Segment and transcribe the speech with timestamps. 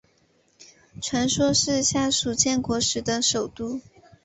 [0.99, 3.79] 传说是夏禹建国时的首都。